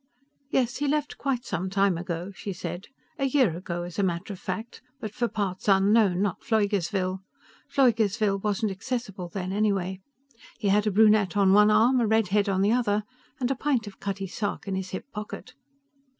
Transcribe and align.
"Yes, 0.49 0.77
he 0.77 0.87
left 0.87 1.19
quite 1.19 1.45
some 1.45 1.69
time 1.69 1.95
ago," 1.95 2.31
she 2.35 2.53
said. 2.53 2.87
"A 3.19 3.25
year 3.25 3.55
ago, 3.55 3.83
as 3.83 3.99
a 3.99 4.03
matter 4.03 4.33
of 4.33 4.39
fact. 4.39 4.81
But 4.99 5.13
for 5.13 5.27
parts 5.27 5.67
unknown, 5.67 6.23
not 6.23 6.41
Pfleugersville. 6.41 7.19
Pfleugersville 7.71 8.41
wasn't 8.41 8.71
accessible 8.71 9.29
then, 9.29 9.53
anyway. 9.53 9.99
He 10.57 10.69
had 10.69 10.87
a 10.87 10.91
brunette 10.91 11.37
on 11.37 11.53
one 11.53 11.69
arm, 11.69 11.99
a 11.99 12.07
redhead 12.07 12.49
on 12.49 12.63
the 12.63 12.71
other, 12.71 13.03
and 13.39 13.51
a 13.51 13.55
pint 13.55 13.85
of 13.85 13.99
Cutty 13.99 14.25
Sark 14.25 14.67
in 14.67 14.73
his 14.73 14.89
hip 14.89 15.05
pocket." 15.11 15.53